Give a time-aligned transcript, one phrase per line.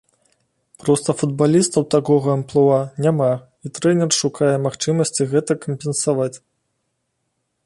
[0.83, 3.29] Проста футбалістаў такога амплуа няма,
[3.69, 6.35] і трэнер шукае магчымасці гэта кампенсаваць.